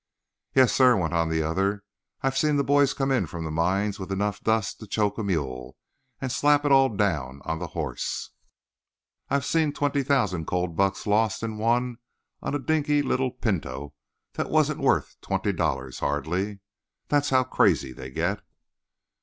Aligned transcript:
"Yes, 0.55 0.73
sir," 0.73 0.95
went 0.97 1.13
on 1.13 1.29
the 1.29 1.43
other. 1.43 1.83
"I've 2.23 2.35
seen 2.35 2.55
the 2.57 2.63
boys 2.63 2.95
come 2.95 3.11
in 3.11 3.27
from 3.27 3.43
the 3.43 3.51
mines 3.51 3.99
with 3.99 4.11
enough 4.11 4.41
dust 4.43 4.79
to 4.79 4.87
choke 4.87 5.19
a 5.19 5.23
mule, 5.23 5.77
and 6.19 6.31
slap 6.31 6.65
it 6.65 6.71
all 6.71 6.89
down 6.89 7.39
on 7.45 7.59
the 7.59 7.67
hoss. 7.77 8.31
I've 9.29 9.45
seen 9.45 9.73
twenty 9.73 10.01
thousand 10.01 10.47
cold 10.47 10.75
bucks 10.75 11.05
lost 11.05 11.43
and 11.43 11.59
won 11.59 11.99
on 12.41 12.55
a 12.55 12.57
dinky 12.57 13.03
little 13.03 13.29
pinto 13.29 13.93
that 14.33 14.49
wasn't 14.49 14.79
worth 14.79 15.17
twenty 15.21 15.53
dollars 15.53 15.99
hardly. 15.99 16.61
That's 17.09 17.29
how 17.29 17.43
crazy 17.43 17.93
they 17.93 18.09
get." 18.09 18.41